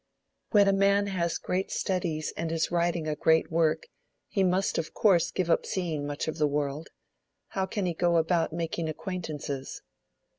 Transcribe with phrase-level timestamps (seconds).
[0.49, 3.83] "When a man has great studies and is writing a great work,
[4.29, 6.87] he must of course give up seeing much of the world.
[7.49, 9.83] How can he go about making acquaintances?"